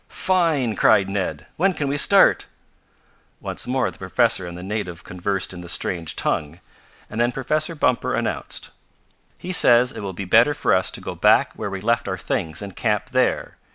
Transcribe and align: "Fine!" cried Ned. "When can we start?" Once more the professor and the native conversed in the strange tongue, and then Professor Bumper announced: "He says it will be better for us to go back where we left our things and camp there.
"Fine!" 0.09 0.77
cried 0.77 1.09
Ned. 1.09 1.45
"When 1.57 1.73
can 1.73 1.87
we 1.87 1.95
start?" 1.95 2.47
Once 3.39 3.67
more 3.67 3.91
the 3.91 3.99
professor 3.99 4.47
and 4.47 4.57
the 4.57 4.63
native 4.63 5.03
conversed 5.03 5.53
in 5.53 5.61
the 5.61 5.69
strange 5.69 6.15
tongue, 6.15 6.59
and 7.07 7.19
then 7.19 7.31
Professor 7.31 7.75
Bumper 7.75 8.15
announced: 8.15 8.71
"He 9.37 9.51
says 9.51 9.91
it 9.91 9.99
will 10.01 10.11
be 10.13 10.25
better 10.25 10.55
for 10.55 10.73
us 10.73 10.89
to 10.89 11.01
go 11.01 11.13
back 11.13 11.53
where 11.53 11.69
we 11.69 11.81
left 11.81 12.07
our 12.07 12.17
things 12.17 12.63
and 12.63 12.75
camp 12.75 13.11
there. 13.11 13.57